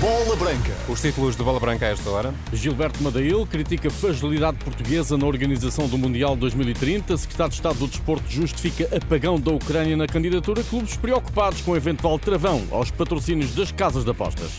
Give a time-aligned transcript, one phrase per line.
[0.00, 0.72] Bola Branca.
[0.88, 2.34] Os títulos de Bola Branca a esta hora.
[2.52, 7.16] Gilberto Madail critica a fragilidade portuguesa na organização do Mundial 2030.
[7.16, 10.64] Secretário de Estado do Desporto justifica apagão da Ucrânia na candidatura.
[10.64, 14.50] Clubes preocupados com eventual travão aos patrocínios das casas de apostas.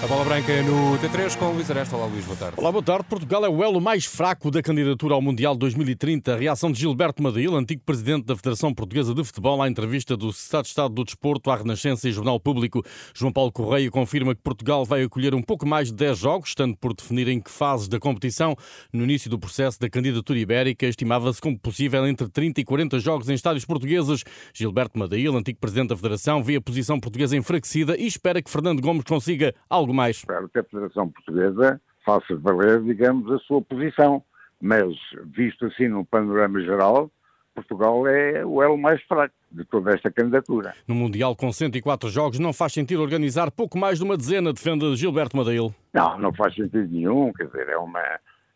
[0.00, 1.96] A bola branca no T3 com Luís Aresta.
[1.96, 2.54] Olá, Luís, boa tarde.
[2.56, 3.04] Olá, boa tarde.
[3.08, 6.34] Portugal é o elo mais fraco da candidatura ao Mundial 2030.
[6.34, 10.32] A reação de Gilberto Madail, antigo presidente da Federação Portuguesa de Futebol, à entrevista do
[10.32, 12.84] Secretário de Estado do Desporto à Renascença e Jornal Público.
[13.12, 16.76] João Paulo Correia confirma que Portugal vai acolher um pouco mais de 10 jogos, estando
[16.76, 18.54] por definir em que fases da competição.
[18.92, 23.28] No início do processo da candidatura ibérica, estimava-se como possível entre 30 e 40 jogos
[23.28, 24.22] em estádios portugueses.
[24.54, 28.80] Gilberto Madail, antigo presidente da Federação, vê a posição portuguesa enfraquecida e espera que Fernando
[28.80, 30.18] Gomes consiga algo algo mais.
[30.18, 34.22] Espero que a Federação Portuguesa faça valer, digamos, a sua posição.
[34.60, 34.94] Mas,
[35.26, 37.10] visto assim no panorama geral,
[37.54, 40.74] Portugal é o elo mais fraco de toda esta candidatura.
[40.86, 44.94] No Mundial, com 104 jogos, não faz sentido organizar pouco mais de uma dezena, defende
[44.96, 45.74] Gilberto Madeil.
[45.94, 47.32] Não, não faz sentido nenhum.
[47.32, 48.02] Quer dizer, é uma,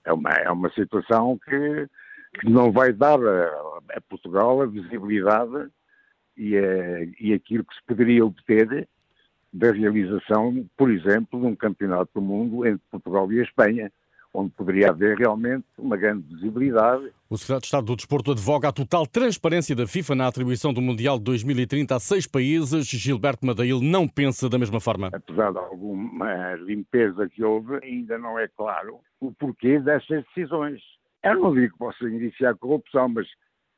[0.04, 1.88] é uma, é uma situação que,
[2.40, 5.68] que não vai dar a, a Portugal a visibilidade
[6.36, 8.88] e, a, e aquilo que se poderia obter
[9.52, 13.92] da realização, por exemplo, de um campeonato do mundo entre Portugal e a Espanha,
[14.34, 17.12] onde poderia haver realmente uma grande visibilidade.
[17.28, 20.80] O Secretário de Estado do Desporto advoga a total transparência da FIFA na atribuição do
[20.80, 22.86] Mundial de 2030 a seis países.
[22.86, 25.10] Gilberto Madail não pensa da mesma forma.
[25.12, 30.80] Apesar de alguma limpeza que houve, ainda não é claro o porquê destas decisões.
[31.22, 33.26] Eu não digo que possa iniciar corrupção, mas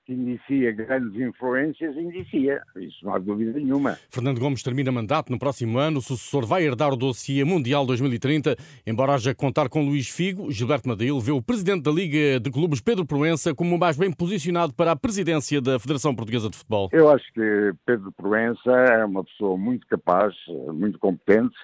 [0.04, 2.62] que inicia grandes influências, inicia.
[2.76, 3.96] Isso não há dúvida nenhuma.
[4.10, 5.98] Fernando Gomes termina mandato no próximo ano.
[5.98, 8.56] O sucessor vai herdar o dossiê Mundial 2030.
[8.86, 12.80] Embora haja contar com Luís Figo, Gilberto Madeil vê o presidente da Liga de Clubes,
[12.80, 16.90] Pedro Proença, como o mais bem posicionado para a presidência da Federação Portuguesa de Futebol.
[16.92, 20.34] Eu acho que Pedro Proença é uma pessoa muito capaz,
[20.72, 21.54] muito competente,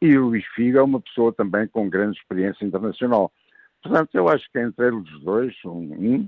[0.00, 3.30] e Luís Figo é uma pessoa também com grande experiência internacional.
[3.82, 6.26] Portanto, eu acho que entre eles dois, um,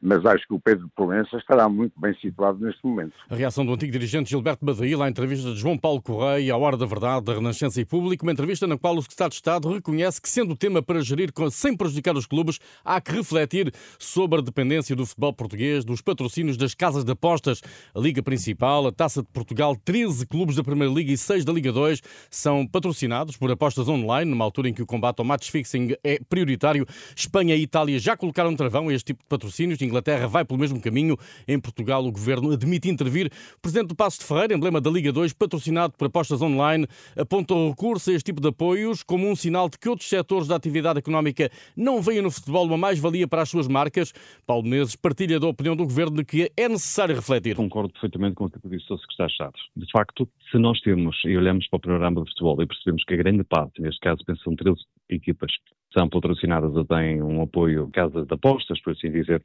[0.00, 3.14] mas acho que o Pedro Proença estará muito bem situado neste momento.
[3.28, 6.76] A reação do antigo dirigente Gilberto Badail à entrevista de João Paulo Correia, à Hora
[6.76, 10.20] da Verdade, da Renascença e Público, uma entrevista na qual o secretário de Estado reconhece
[10.20, 14.42] que, sendo o tema para gerir sem prejudicar os clubes, há que refletir sobre a
[14.42, 17.60] dependência do futebol português, dos patrocínios das casas de apostas.
[17.94, 21.52] A Liga Principal, a Taça de Portugal, 13 clubes da Primeira Liga e 6 da
[21.52, 22.00] Liga 2
[22.30, 26.20] são patrocinados por apostas online, numa altura em que o combate ao match fixing é
[26.28, 26.86] prioritário.
[27.16, 30.80] Espanha e Itália já colocaram travão a este tipo de patrocínios Inglaterra vai pelo mesmo
[30.80, 31.16] caminho.
[31.46, 33.30] Em Portugal, o governo admite intervir.
[33.56, 37.54] O presidente do Passo de Ferreira, emblema da Liga 2, patrocinado por apostas online, aponta
[37.54, 40.56] o recurso a este tipo de apoios como um sinal de que outros setores da
[40.56, 44.12] atividade económica não veem no futebol uma mais-valia para as suas marcas.
[44.46, 47.56] Paulo Menezes partilha da opinião do governo de que é necessário refletir.
[47.56, 49.54] Concordo perfeitamente com o que disse o secretário de Estado.
[49.76, 53.14] De facto, se nós temos e olhamos para o panorama do futebol e percebemos que
[53.14, 54.78] a grande parte, neste caso, pensam 13
[55.08, 55.52] equipas,
[55.92, 59.42] são patrocinadas ou têm um apoio casa de apostas, por assim dizer,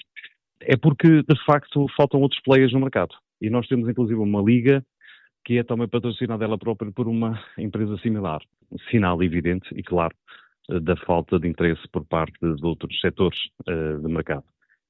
[0.66, 3.14] é porque, de facto, faltam outros players no mercado.
[3.42, 4.84] E nós temos, inclusive, uma liga
[5.46, 8.42] que é também patrocinada ela própria por uma empresa similar.
[8.72, 10.16] Um sinal evidente e claro
[10.70, 13.38] da falta de interesse por parte de outros setores
[13.68, 14.46] uh, do mercado.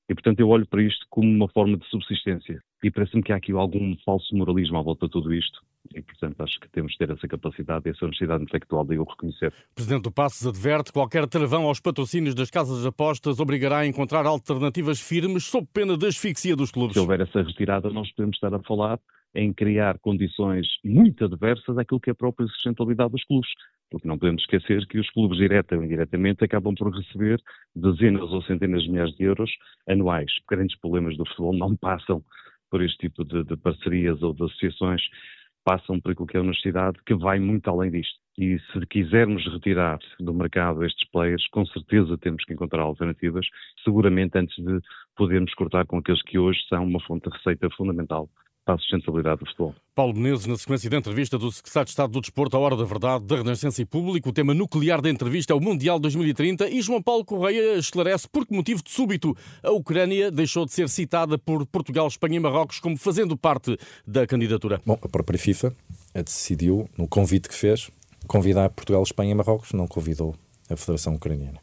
[0.09, 2.61] E, portanto, eu olho para isto como uma forma de subsistência.
[2.83, 5.61] E parece-me que há aqui algum falso moralismo à volta de tudo isto.
[5.95, 9.53] E, portanto, acho que temos de ter essa capacidade essa honestidade intelectual de eu reconhecer.
[9.71, 13.79] O Presidente do Passos adverte que qualquer travão aos patrocínios das casas de apostas obrigará
[13.79, 16.93] a encontrar alternativas firmes sob pena de asfixia dos clubes.
[16.93, 18.99] Se houver essa retirada, nós podemos estar a falar
[19.35, 23.49] em criar condições muito adversas àquilo que é a própria sustentabilidade dos clubes.
[23.89, 27.39] Porque não podemos esquecer que os clubes, direta ou indiretamente, acabam por receber
[27.75, 29.51] dezenas ou centenas de milhares de euros
[29.87, 30.31] anuais.
[30.49, 32.23] Grandes problemas do futebol não passam
[32.69, 35.01] por este tipo de, de parcerias ou de associações
[35.63, 38.19] passam por aquilo que é a universidade, que vai muito além disto.
[38.37, 43.45] E se quisermos retirar do mercado estes players, com certeza temos que encontrar alternativas,
[43.83, 44.79] seguramente antes de
[45.15, 48.29] podermos cortar com aqueles que hoje são uma fonte de receita fundamental
[48.65, 49.75] para a sustentabilidade do futebol.
[49.93, 52.83] Paulo Menezes, na sequência da entrevista do Secretário de Estado do Desporto à Hora da
[52.83, 56.81] Verdade, da Renascença e Público, o tema nuclear da entrevista é o Mundial 2030 e
[56.81, 61.37] João Paulo Correia esclarece por que motivo de súbito a Ucrânia deixou de ser citada
[61.37, 63.77] por Portugal, Espanha e Marrocos como fazendo parte
[64.07, 64.81] da candidatura.
[64.85, 65.75] Bom, a própria FIFA
[66.13, 67.91] decidiu, no convite que fez,
[68.27, 70.35] convidar Portugal, Espanha e Marrocos, não convidou
[70.69, 71.59] a Federação Ucraniana.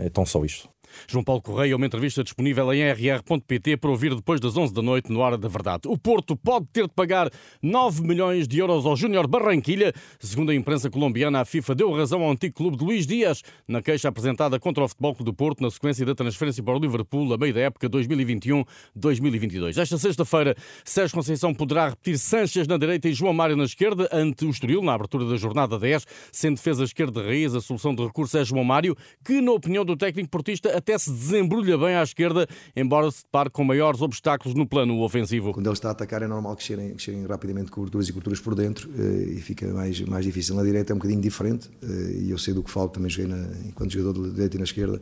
[0.00, 0.68] É, é tão só isto.
[1.08, 5.12] João Paulo Correia, uma entrevista disponível em rr.pt para ouvir depois das 11 da noite
[5.12, 5.82] no Hora da Verdade.
[5.86, 7.30] O Porto pode ter de pagar
[7.62, 9.92] 9 milhões de euros ao Júnior Barranquilha.
[10.18, 13.82] Segundo a imprensa colombiana, a FIFA deu razão ao antigo clube de Luís Dias na
[13.82, 17.32] queixa apresentada contra o Futebol Clube do Porto na sequência da transferência para o Liverpool
[17.32, 19.76] a meio da época 2021-2022.
[19.78, 20.54] Esta sexta-feira,
[20.84, 24.82] Sérgio Conceição poderá repetir Sanches na direita e João Mário na esquerda ante o Estoril
[24.82, 28.44] na abertura da jornada 10, sendo defesa esquerda de raiz a solução de recurso é
[28.44, 32.46] João Mário, que na opinião do técnico portista até se desembrulha bem à esquerda,
[32.76, 35.52] embora se depare com maiores obstáculos no plano ofensivo.
[35.52, 38.38] Quando ele está a atacar é normal que cheguem, que cheguem rapidamente coberturas e coberturas
[38.38, 40.54] por dentro eh, e fica mais, mais difícil.
[40.54, 43.26] Na direita é um bocadinho diferente eh, e eu sei do que falo, também joguei
[43.26, 45.00] na, enquanto jogador de direita e na esquerda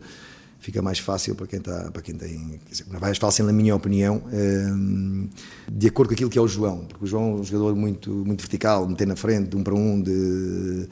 [0.59, 4.23] fica mais fácil para quem está para quem tem dizer, mais fácil na minha opinião
[4.33, 5.29] eh,
[5.71, 8.11] de acordo com aquilo que é o João porque o João é um jogador muito
[8.11, 10.89] muito vertical meter na frente de um para um de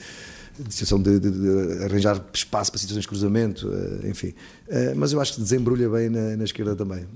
[0.58, 4.34] de situação de, de, de, arranjar espaço para situações de cruzamento, eh, enfim.
[4.68, 7.06] Eh, mas eu acho que desembrulha bem na, na esquerda também,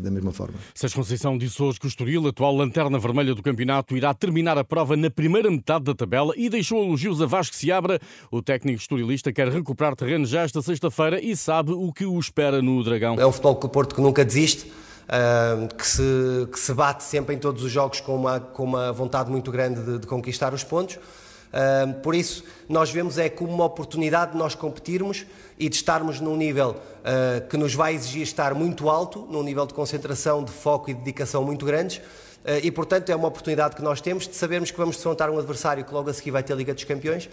[0.00, 0.54] da mesma forma.
[0.74, 4.64] Sérgio Conceição disse hoje que o Estoril, atual lanterna vermelha do campeonato, irá terminar a
[4.64, 7.98] prova na primeira metade da tabela e deixou elogios a Vasco Seabra.
[8.30, 12.60] O técnico estorilista quer recuperar terreno já esta sexta-feira e sabe o que o espera
[12.60, 13.16] no Dragão.
[13.18, 14.70] É um futebol que o Porto que nunca desiste.
[15.02, 16.02] Uh, que, se,
[16.50, 19.82] que se bate sempre em todos os jogos com uma, com uma vontade muito grande
[19.82, 20.96] de, de conquistar os pontos
[22.02, 25.26] por isso, nós vemos é como uma oportunidade de nós competirmos
[25.58, 29.66] e de estarmos num nível uh, que nos vai exigir estar muito alto, num nível
[29.66, 31.98] de concentração, de foco e dedicação muito grandes.
[31.98, 35.38] Uh, e, portanto, é uma oportunidade que nós temos de sabermos que vamos defrontar um
[35.38, 37.28] adversário que logo a seguir vai ter a Liga dos Campeões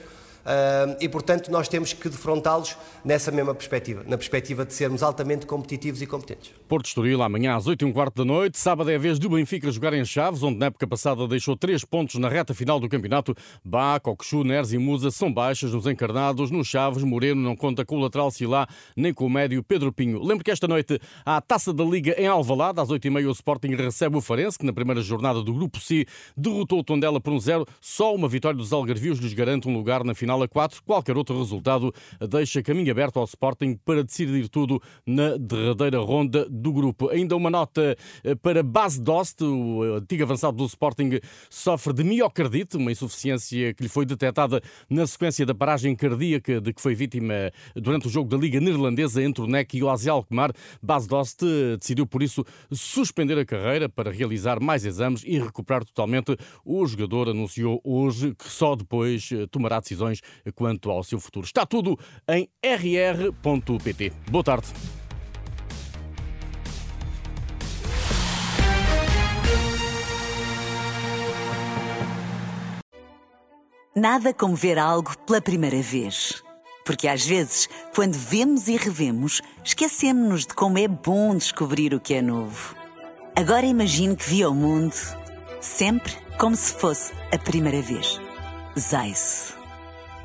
[1.00, 6.02] e, portanto, nós temos que defrontá-los nessa mesma perspectiva, na perspectiva de sermos altamente competitivos
[6.02, 6.52] e competentes.
[6.68, 8.58] Porto Estoril, amanhã às 8 h quarto da noite.
[8.58, 11.84] Sábado é a vez do Benfica jogar em Chaves, onde na época passada deixou três
[11.84, 13.36] pontos na reta final do campeonato.
[13.64, 16.52] Bá, Cocochu, Neres e Musa são baixas nos encarnados.
[16.52, 20.24] No Chaves, Moreno não conta com o lateral Silá, nem com o médio Pedro Pinho.
[20.24, 22.80] Lembro que esta noite há a Taça da Liga em Alvalade.
[22.80, 26.06] Às 8h30 o Sporting recebe o Farense, que na primeira jornada do Grupo C
[26.38, 27.66] derrotou o Tondela por um zero.
[27.82, 30.84] Só uma vitória dos Algarvios lhes garante um lugar na final final a 4.
[30.84, 31.92] Qualquer outro resultado
[32.30, 37.10] deixa caminho aberto ao Sporting para decidir tudo na derradeira ronda do grupo.
[37.10, 42.78] Ainda uma nota eh, para Bas Dost, o antigo avançado do Sporting, sofre de miocardite,
[42.78, 47.52] uma insuficiência que lhe foi detectada na sequência da paragem cardíaca de que foi vítima
[47.76, 50.52] durante o jogo da Liga Neerlandesa entre o NEC e o AZ Alkmaar.
[50.82, 55.84] Bas Dost eh, decidiu, por isso, suspender a carreira para realizar mais exames e recuperar
[55.84, 56.38] totalmente.
[56.64, 60.19] O jogador anunciou hoje que só depois eh, tomará decisões
[60.56, 61.46] quanto ao seu futuro.
[61.46, 64.14] Está tudo em rr.pt.
[64.30, 64.68] Boa tarde.
[73.96, 76.42] Nada como ver algo pela primeira vez.
[76.86, 82.14] Porque às vezes, quando vemos e revemos, esquecemos-nos de como é bom descobrir o que
[82.14, 82.76] é novo.
[83.36, 84.96] Agora imagine que viu o mundo
[85.60, 88.20] sempre como se fosse a primeira vez.
[88.78, 89.59] Zais.